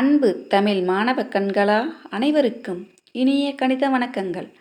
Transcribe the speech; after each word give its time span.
அன்பு 0.00 0.46
தமிழ் 0.48 0.80
மாணவ 0.80 1.22
கண்களா 1.22 1.86
அனைவருக்கும் 2.10 2.88
இனிய 3.12 3.54
கணித 3.54 3.88
வணக்கங்கள். 3.88 4.52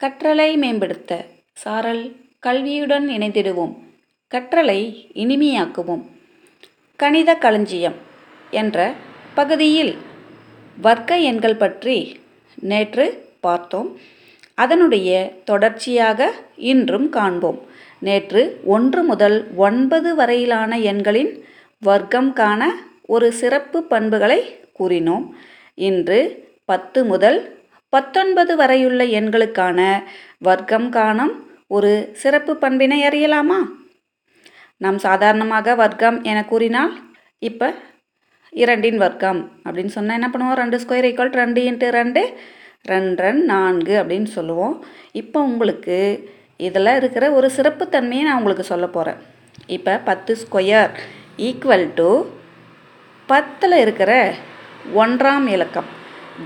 கற்றலை 0.00 0.56
மேம்படுத்த 0.56 1.26
சாரல் 1.52 2.16
கல்வியுடன் 2.46 3.08
இணைந்திடுவோம். 3.08 3.74
கற்றலை 4.30 5.10
இனிமையாக்குவோம். 5.14 6.04
கணித 6.96 7.34
களஞ்சியம் 7.34 7.94
என்ற 8.50 8.92
பகுதியில் 9.34 9.96
வர்க்க 10.80 11.18
எண்கள் 11.18 11.56
பற்றி 11.56 12.20
நேற்று 12.54 13.34
பார்த்தோம். 13.40 13.98
அதனுடைய 14.54 15.32
தொடர்ச்சியாக 15.44 16.32
இன்றும் 16.56 17.08
காண்போம். 17.08 17.60
நேற்று 17.98 18.60
ஒன்று 18.64 19.02
முதல் 19.02 19.54
ஒன்பது 19.56 20.14
வரையிலான 20.14 20.78
எண்களின் 20.78 21.44
வர்க்கம் 21.78 22.32
காண 22.32 22.76
ஒரு 23.14 23.26
சிறப்பு 23.40 23.78
பண்புகளை 23.92 24.40
கூறினோம். 24.78 25.26
இன்று 25.88 26.18
பத்து 26.70 27.00
முதல் 27.12 27.38
பத்தொன்பது 27.92 28.52
வரையுள்ள 28.60 29.02
எண்களுக்கான 29.18 29.80
வர்க்கம் 30.48 30.88
காணும் 30.96 31.34
ஒரு 31.76 31.90
சிறப்பு 32.22 32.52
பண்பினை 32.62 32.98
அறியலாமா? 33.08 33.58
நாம் 34.84 34.98
சாதாரணமாக 35.06 35.74
வர்க்கம் 35.82 36.18
என 36.30 36.38
கூறினால் 36.52 36.92
இப்போ 37.48 37.68
இரண்டின் 38.62 38.98
வர்க்கம் 39.04 39.40
அப்படின்னு 39.66 39.94
சொன்னால் 39.96 40.18
என்ன 40.18 40.28
பண்ணுவோம்? 40.32 40.60
ரெண்டு 40.62 40.76
ஸ்கொயர் 40.82 41.08
ஈக்குவல் 41.10 41.38
ரெண்டு 41.42 41.60
இன்ட்டு 41.70 41.88
ரெண்டு 41.98 42.22
ரெண்டு 42.92 43.22
ரெண்டு 43.26 43.44
நான்கு 43.52 43.94
அப்படின்னு 44.00 44.30
சொல்லுவோம். 44.36 44.74
இப்போ 45.20 45.38
உங்களுக்கு 45.50 45.96
இதில் 46.66 46.96
இருக்கிற 47.00 47.24
ஒரு 47.38 47.48
சிறப்புத்தன்மையை 47.56 48.24
நான் 48.26 48.38
உங்களுக்கு 48.40 48.64
சொல்ல 48.72 48.86
போகிறேன் 48.96 49.20
இப்போ 49.76 49.94
பத்து 50.08 50.32
ஸ்கொயர் 50.42 50.92
ஈக்குவல் 51.48 51.86
டு 51.98 52.10
பத்தில் 53.30 53.76
இருக்கிற 53.84 54.12
ஒன்றாம் 55.02 55.46
இலக்கம் 55.54 55.88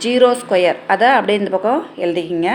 ஜீரோ 0.02 0.28
ஸ்கொயர். 0.42 0.78
அதை 0.92 1.08
அப்படியே 1.16 1.38
இந்த 1.40 1.50
பக்கம் 1.54 1.82
எழுதிக்கிங்க. 2.04 2.50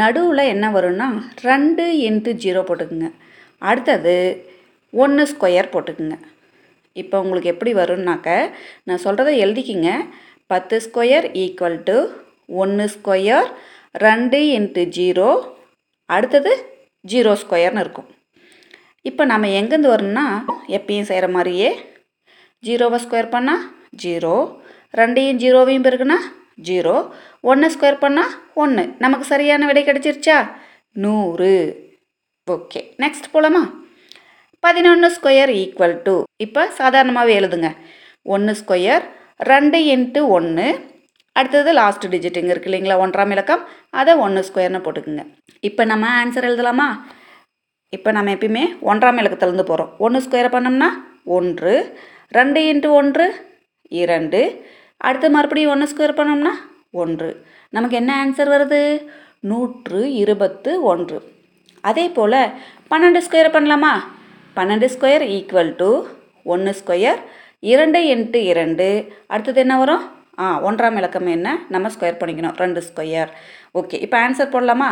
நடுவில் 0.00 0.50
என்ன 0.52 0.66
வரும்னா 0.76 1.08
ரெண்டு 1.48 1.84
இன்ட்டு 2.08 2.32
ஜீரோ 2.44 2.60
போட்டுக்குங்க. 2.68 3.08
அடுத்தது 3.68 4.14
ஒன்று 5.02 5.24
ஸ்கொயர் 5.32 5.70
போட்டுக்குங்க. 5.74 6.16
இப்போ 7.02 7.18
உங்களுக்கு 7.24 7.52
எப்படி 7.54 7.74
வரும்னாக்க 7.80 8.38
நான் 8.88 9.04
சொல்கிறத 9.04 9.36
எழுதிக்கிங்க. 9.44 9.90
பத்து 10.54 10.78
ஸ்கொயர் 10.86 11.28
ஈக்குவல் 11.44 11.78
டு 11.90 11.98
ஒன்று 12.62 12.88
ஸ்கொயர் 12.96 13.48
ரெண்டு 14.06 14.40
இன்ட்டு 14.56 14.84
ஜீரோ 14.98 15.30
அடுத்தது 16.16 16.52
ஜீரோ 17.12 17.32
ஸ்கொயர்னு 17.44 17.84
இருக்கும். 17.86 18.10
இப்போ 19.10 19.22
நம்ம 19.34 19.46
எங்கேருந்து 19.60 19.94
வரணும்னா 19.96 20.26
எப்பயும் 20.78 21.08
செய்கிற 21.12 21.28
மாதிரியே 21.38 21.70
ஜீரோவை 22.66 22.98
ஸ்கொயர் 23.04 23.34
பண்ணால் 23.34 23.62
ஜீரோ. 24.02 24.34
ரெண்டையும் 24.98 25.38
ஜீரோவையும் 25.42 25.86
பெருக்குனா 25.86 26.18
ஜீரோ. 26.68 26.96
ஒன்று 27.50 27.68
ஸ்கொயர் 27.74 28.02
பண்ணால் 28.04 28.32
ஒன்று 28.62 28.82
நமக்கு 29.04 29.24
சரியான 29.30 29.66
விடை 29.68 29.82
கிடச்சிருச்சா? 29.84 30.36
நூறு. 31.04 31.54
ஓகே. 32.46 32.80
நெக்ஸ்ட் 33.02 33.32
போகலாமா 33.32 33.62
பதினொன்று 34.64 35.08
ஸ்கொயர் 35.16 35.52
ஈக்குவல் 35.62 35.96
டு 36.06 36.14
இப்போ 36.44 36.62
சாதாரணமாகவே 36.80 37.34
எழுதுங்க. 37.40 37.68
ஒன்று 38.34 38.52
ஸ்கொயர் 38.62 39.04
ரெண்டு 39.50 39.78
இன்ட்டு 39.94 40.20
ஒன்று 40.36 40.66
அடுத்தது 41.36 41.72
லாஸ்ட் 41.72 42.06
டிஜிட் 42.12 42.38
இங்கே 42.40 42.52
இருக்கு 42.54 42.70
இல்லைங்களா? 42.70 42.96
ஒன்றாம் 43.04 43.30
இலக்கம். 43.30 43.62
அதை 44.00 44.14
ஒன்று 44.24 44.40
ஸ்கொயர்னு 44.48 44.84
போட்டுக்குங்க. 44.84 45.22
இப்போ 45.68 45.84
நம்ம 45.84 46.06
ஆன்சர் 46.22 46.48
எழுதலாமா? 46.48 46.88
இப்போ 47.96 48.10
நம்ம 48.12 48.30
எப்பயுமே 48.36 48.64
ஒன்றாம் 48.90 49.20
இலக்கத்துலேருந்து 49.22 49.70
போகிறோம் 49.70 49.92
ஒன்று 50.04 50.20
ஸ்கொயர் 50.26 50.54
பண்ணோம்னா 50.54 50.90
ஒன்று. 51.38 51.74
ரெண்டு 52.36 52.60
இன்ட்டு 52.70 52.88
ஒன்று 52.98 53.26
இரண்டு. 54.02 54.40
அடுத்து 55.06 55.28
மறுபடியும் 55.36 55.72
ஒன்று 55.72 55.86
ஸ்கொயர் 55.92 56.18
பண்ணோம்னா 56.18 56.52
ஒன்று. 57.02 57.30
நமக்கு 57.74 57.96
என்ன 58.00 58.12
ஆன்சர் 58.22 58.52
வருது? 58.54 58.80
நூற்று 59.50 60.00
இருபத்து 60.22 60.72
ஒன்று. 60.92 61.18
அதே 61.90 62.04
போல் 62.16 62.40
பன்னெண்டு 62.90 63.20
ஸ்கொயர் 63.26 63.54
பண்ணலாமா? 63.56 63.92
பன்னெண்டு 64.56 64.88
ஸ்கொயர் 64.94 65.24
ஈக்குவல் 65.36 65.72
டு 65.82 65.90
ஒன்று 66.54 66.72
ஸ்கொயர் 66.80 67.20
இரண்டு 67.72 68.00
இன்ட்டு 68.14 68.40
இரண்டு. 68.52 68.88
அடுத்தது 69.32 69.62
என்ன 69.64 69.76
வரும்? 69.82 70.04
ஆ 70.42 70.44
ஒன்றாம் 70.68 70.98
இலக்கம் 71.00 71.30
என்ன? 71.36 71.48
நம்ம 71.74 71.88
ஸ்கொயர் 71.94 72.20
பண்ணிக்கணும். 72.20 72.56
ரெண்டு 72.62 72.80
ஸ்கொயர் 72.88 73.30
ஓகே 73.78 73.96
இப்போ 74.04 74.16
ஆன்சர் 74.24 74.54
போடலாமா? 74.54 74.90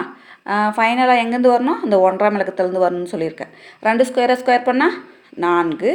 ஃபைனலாக 0.76 1.22
எங்கேருந்து 1.24 1.54
வரணும்? 1.56 1.82
இந்த 1.86 1.96
ஒன்றாம் 2.08 2.36
இலக்கத்துலேருந்து 2.38 2.84
வரணும்னு 2.86 3.12
சொல்லியிருக்கேன். 3.14 3.52
ரெண்டு 3.88 4.04
ஸ்கொயரை 4.08 4.36
ஸ்கொயர் 4.42 4.68
பண்ணால் 4.70 4.96
நான்கு 5.44 5.92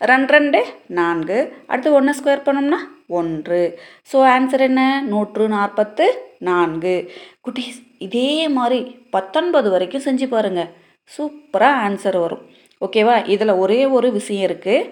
ரெண்டு 0.00 0.32
ரெண்டு 0.36 0.60
நான்கு. 0.98 1.38
அடுத்து 1.70 1.90
ஒன்று 1.98 2.12
ஸ்கொயர் 2.18 2.46
பண்ணோம்னா 2.46 2.80
ஒன்று. 3.18 3.62
ஸோ 4.10 4.16
ஆன்சர் 4.34 4.64
என்ன? 4.68 4.82
நூற்று 5.12 5.44
நாற்பத்து 5.54 6.06
நான்கு. 6.48 6.96
குட்டீஸ் 7.44 7.80
இதே 8.06 8.32
மாதிரி 8.56 8.80
பத்தொன்பது 9.16 9.68
வரைக்கும் 9.74 10.06
செஞ்சு 10.06 10.26
பாருங்கள் 10.34 10.72
சூப்பராக 11.10 11.80
ஆன்சர் 11.86 12.18
வரும். 12.24 12.42
ஓகேவா 12.86 13.16
இதில் 13.34 13.60
ஒரே 13.62 13.80
ஒரு 13.98 14.08
விஷயம் 14.18 14.46
இருக்குது 14.48 14.90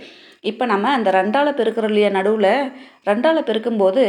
இப்போ 0.51 0.65
நம்ம 0.73 0.91
அந்த 0.97 1.09
ரெண்டால் 1.19 1.57
பெருக்கிறோம் 1.59 1.93
இல்லையா 1.93 2.09
நடுவில்? 2.17 2.53
ரெண்டால் 3.11 3.47
பெருக்கும்போது 3.49 4.03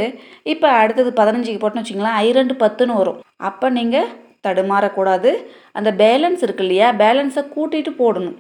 இப்போ 0.54 0.68
அடுத்தது 0.82 1.12
பதினஞ்சுக்கு 1.22 1.62
போட்டோம்னு 1.62 1.84
வச்சிங்களேன் 1.84 2.20
ஐ 2.26 2.28
ரெண்டு 2.40 2.56
பத்துன்னு 2.64 3.00
வரும். 3.02 3.22
அப்போ 3.50 3.70
நீங்கள் 3.78 4.12
தடுமாறக்கூடாது. 4.48 5.32
அந்த 5.78 5.90
பேலன்ஸ் 6.04 6.44
இருக்கு 6.46 6.64
இல்லையா? 6.66 6.90
பேலன்ஸை 7.04 7.44
கூட்டிகிட்டு 7.56 7.94
போடணும். 8.04 8.38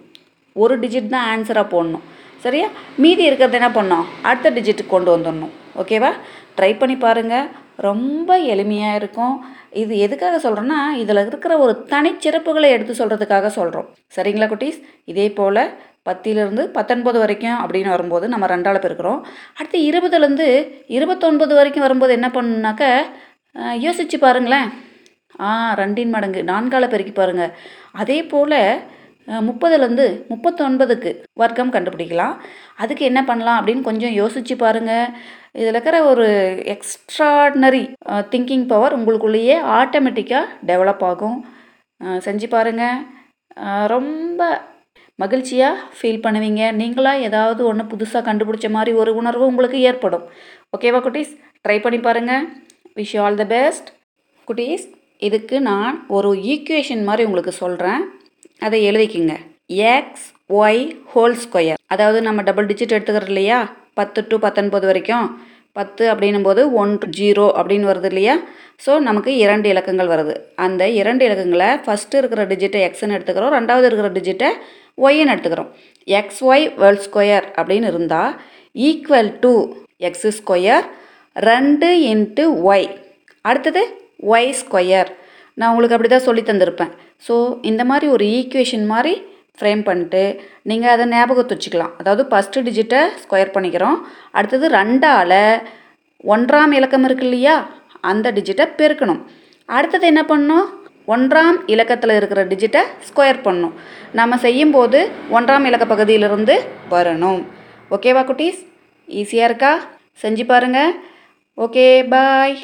ஒரு 0.56 0.76
டிஜிட் 0.84 1.14
தான் 1.16 1.28
ஆன்சராக 1.34 1.72
போடணும். 1.74 2.06
சரியா? 2.44 2.68
மீதி 3.04 3.24
இருக்கிறது 3.30 3.58
என்ன 3.60 3.70
பண்ணோம்? 3.78 4.06
அடுத்த 4.30 4.52
டிஜிட்டுக்கு 4.58 4.94
கொண்டு 4.96 5.10
வந்துடணும். 5.16 5.54
ஓகேவா 5.82 6.12
ட்ரை 6.58 6.72
பண்ணி 6.82 6.96
பாருங்கள் 7.06 7.48
ரொம்ப 7.88 8.38
எளிமையாக 8.54 9.00
இருக்கும். 9.00 9.36
இது 9.82 9.94
எதுக்காக 10.06 10.38
சொல்கிறோன்னா 10.46 10.80
இதில் 11.02 11.22
இருக்கிற 11.26 11.54
ஒரு 11.64 11.74
தனிச்சிறப்புகளை 11.92 12.70
எடுத்து 12.76 12.94
சொல்கிறதுக்காக 13.02 13.50
சொல்கிறோம் 13.58 13.88
சரிங்களா 14.16 14.48
குட்டீஸ்? 14.52 14.80
இதே 15.12 15.28
போல் 15.40 15.62
பத்திலிருந்து 16.08 16.64
பத்தொன்பது 16.78 17.18
வரைக்கும் 17.24 17.58
அப்படின்னு 17.64 17.94
வரும்போது 17.94 18.26
நம்ம 18.34 18.48
ரெண்டால் 18.54 18.84
பெருக்கிறோம். 18.84 19.22
அடுத்து 19.58 19.80
இருபதுலேருந்து 19.90 20.48
இருபத்தொன்பது 20.98 21.54
வரைக்கும் 21.60 21.86
வரும்போது 21.86 22.14
என்ன 22.18 22.30
பண்ணுனாக்க 22.36 22.84
யோசித்து 23.86 24.18
பாருங்களேன். 24.26 24.70
ஆ 25.48 25.50
ரெண்டின் 25.80 26.14
மடங்கு. 26.14 26.42
நான்கால் 26.52 26.92
பெருக்கி 26.94 27.14
பாருங்கள் 27.14 27.52
அதே 28.02 28.20
போல் 28.32 28.60
முப்பதுலேருந்து 29.48 30.06
முப்பத்தொன்பதுக்கு 30.32 31.12
வர்க்கம் 31.42 31.74
கண்டுபிடிக்கலாம். 31.74 32.36
அதுக்கு 32.84 33.04
என்ன 33.10 33.22
பண்ணலாம் 33.30 33.60
அப்படின்னு 33.60 33.88
கொஞ்சம் 33.90 34.16
யோசித்து 34.22 34.56
பாருங்கள் 34.64 35.12
இதில் 35.58 35.72
இருக்கிற 35.74 35.98
ஒரு 36.12 36.28
எக்ஸ்ட்ராடினரி 36.74 37.84
திங்கிங் 38.34 38.66
பவர் 38.72 38.96
உங்களுக்குள்ளேயே 38.98 39.56
ஆட்டோமேட்டிக்காக 39.80 40.54
டெவலப் 40.70 41.06
ஆகும். 41.10 41.38
செஞ்சு 42.26 42.48
பாருங்கள் 42.56 42.98
ரொம்ப 43.94 44.42
மகிழ்ச்சியாக 45.22 45.84
ஃபீல் 45.98 46.24
பண்ணுவீங்க. 46.26 46.64
நீங்களாக 46.82 47.26
ஏதாவது 47.28 47.62
ஒன்று 47.70 47.84
புதுசாக 47.92 48.28
கண்டுபிடிச்ச 48.28 48.68
மாதிரி 48.76 48.92
ஒரு 49.02 49.12
உணர்வு 49.22 49.44
உங்களுக்கு 49.52 49.80
ஏற்படும். 49.90 50.26
ஓகேவா 50.76 51.00
குட்டீஸ்? 51.06 51.34
ட்ரை 51.64 51.78
பண்ணி 51.86 52.00
பாருங்கள் 52.08 52.46
விஷ் 53.00 53.16
ஆல் 53.24 53.40
த 53.42 53.46
பெஸ்ட் 53.56 53.90
குட்டீஸ் 54.48 54.86
இதுக்கு 55.28 55.58
நான் 55.70 55.96
ஒரு 56.18 56.30
ஈக்குவேஷன் 56.54 57.04
மாதிரி 57.10 57.26
உங்களுக்கு 57.30 57.54
சொல்கிறேன் 57.64 58.04
அதை 58.66 58.80
எழுதிக்கிங்க. 58.90 59.34
எக்ஸ் 59.96 60.28
ஒய் 60.62 60.82
ஹோல் 61.14 61.38
ஸ்கொயர் 61.44 61.80
அதாவது 61.94 62.20
நம்ம 62.28 62.44
டபுள் 62.50 62.70
டிஜிட் 62.72 62.96
எடுத்துக்கிறோம் 62.96 63.34
இல்லையா? 63.34 63.60
பத்து 64.00 64.20
டு 64.30 64.36
பத்தொன்பது 64.46 64.86
வரைக்கும். 64.90 65.28
பத்து 65.80 66.04
அப்படின்னும் 66.12 66.46
போது 66.48 66.62
ஒன் 66.82 66.94
ஜீரோ 67.18 67.46
அப்படின்னு 67.60 67.90
வருது 67.90 68.10
இல்லையா? 68.12 68.36
ஸோ 68.86 68.92
நமக்கு 69.08 69.32
இரண்டு 69.44 69.68
இலக்கங்கள் 69.74 70.12
வருது. 70.14 70.34
அந்த 70.66 70.84
இரண்டு 71.02 71.24
இலக்கங்களை 71.28 71.70
ஃபஸ்ட்டு 71.86 72.20
இருக்கிற 72.22 72.44
டிஜிட்டை 72.52 72.82
எக்ஸ்ன்னு 72.88 73.16
எடுத்துக்கிறோம். 73.18 73.56
ரெண்டாவது 73.58 73.88
இருக்கிற 73.90 74.10
டிஜிட்டை 74.18 74.50
ஒய்ன்னு 75.06 75.34
எடுத்துக்கிறோம். 75.34 75.70
எக்ஸ் 76.20 76.42
ஒய் 76.52 76.66
வேர்ல்ட் 76.82 77.06
ஸ்கொயர் 77.08 77.46
அப்படின்னு 77.60 77.90
இருந்தால் 77.94 78.34
ஈக்குவல் 78.88 79.32
டு 79.44 79.54
எக்ஸ் 80.10 80.28
ஸ்கொயர் 80.40 80.88
ரெண்டு 81.36 81.88
இன்ட்டு 82.12 82.44
ஒய் 82.72 82.88
அடுத்தது 83.50 83.84
ஒய் 84.34 84.52
ஸ்கொயர் 84.62 85.10
நான் 85.60 85.72
உங்களுக்கு 85.72 85.96
அப்படி 85.98 86.12
தான் 86.14 86.28
சொல்லி 86.28 86.44
தந்திருப்பேன். 86.50 86.92
ஸோ 87.28 87.36
இந்த 87.72 87.84
மாதிரி 87.92 88.08
ஒரு 88.16 88.26
ஈக்குவேஷன் 88.38 88.86
மாதிரி 88.94 89.14
ஃப்ரேம் 89.60 89.82
பண்ணிட்டு 89.88 90.24
நீங்கள் 90.70 90.94
அதை 90.96 91.06
ஞாபகத்து 91.14 91.56
வச்சுக்கலாம். 91.56 91.94
அதாவது 92.02 92.24
ஃபஸ்ட்டு 92.32 92.64
டிஜிட்டை 92.68 93.02
ஸ்கொயர் 93.24 93.54
பண்ணிக்கிறோம். 93.56 93.98
அடுத்தது 94.38 94.68
ரெண்டால் 94.80 95.40
ஒன்றாம் 96.34 96.76
இலக்கம் 96.80 97.06
இருக்கு 97.08 97.26
இல்லையா? 97.28 97.56
அந்த 98.12 98.28
டிஜிட்டை 98.38 98.66
பெருக்கணும். 98.80 99.22
அடுத்தது 99.78 100.06
என்ன 100.12 100.22
பண்ணணும் 100.32 100.68
ஒன்றாம் 101.14 101.58
இலக்கத்தில் 101.74 102.18
இருக்கிற 102.20 102.42
டிஜிட்டை 102.52 102.82
ஸ்கொயர் 103.10 103.44
பண்ணணும் 103.46 103.76
நம்ம 104.20 104.38
செய்யும்போது 104.46 105.00
ஒன்றாம் 105.38 105.68
இலக்க 105.70 105.86
பகுதியிலிருந்து 105.94 106.56
வரணும். 106.96 107.42
ஓகேவா 107.96 108.24
குட்டீஸ்? 108.30 108.62
ஈஸியாக 109.08 109.50
இருக்கா? 109.50 109.74
செஞ்சு 110.24 110.44
பாருங்கள் 110.52 110.92
ஓகே 111.66 111.86
பாய் 112.14 112.58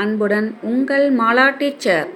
அன்புடன் 0.00 0.48
உங்கள் 0.62 1.06
மாலா 1.12 1.46
டீச்சர் 1.58 2.08